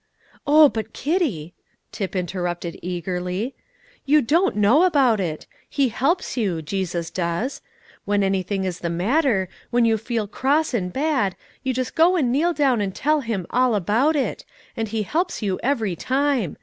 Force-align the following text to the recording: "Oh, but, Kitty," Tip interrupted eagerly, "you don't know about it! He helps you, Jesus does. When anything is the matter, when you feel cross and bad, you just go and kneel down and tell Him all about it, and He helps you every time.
"Oh, 0.47 0.67
but, 0.67 0.93
Kitty," 0.93 1.53
Tip 1.91 2.15
interrupted 2.15 2.75
eagerly, 2.81 3.53
"you 4.03 4.19
don't 4.23 4.55
know 4.55 4.81
about 4.81 5.19
it! 5.19 5.45
He 5.69 5.89
helps 5.89 6.35
you, 6.35 6.63
Jesus 6.63 7.11
does. 7.11 7.61
When 8.03 8.23
anything 8.23 8.63
is 8.63 8.79
the 8.79 8.89
matter, 8.89 9.47
when 9.69 9.85
you 9.85 9.99
feel 9.99 10.25
cross 10.25 10.73
and 10.73 10.91
bad, 10.91 11.35
you 11.61 11.71
just 11.71 11.93
go 11.93 12.15
and 12.15 12.31
kneel 12.31 12.53
down 12.53 12.81
and 12.81 12.95
tell 12.95 13.21
Him 13.21 13.45
all 13.51 13.75
about 13.75 14.15
it, 14.15 14.43
and 14.75 14.87
He 14.87 15.03
helps 15.03 15.43
you 15.43 15.59
every 15.61 15.95
time. 15.95 16.57